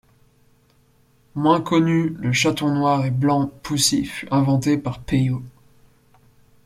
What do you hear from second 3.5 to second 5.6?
Poussy fut inventé par Peyo.